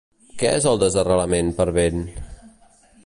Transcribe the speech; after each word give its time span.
Què 0.43 0.53
és 0.59 0.65
el 0.71 0.79
desarrelament 0.83 1.53
per 1.59 1.67
vent? 1.77 2.03